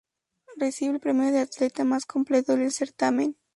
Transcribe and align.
Recibe 0.57 0.95
el 0.95 0.99
premio 0.99 1.31
de 1.31 1.41
atleta 1.41 1.83
más 1.83 2.07
completo 2.07 2.55
del 2.55 2.71
certamen. 2.71 3.37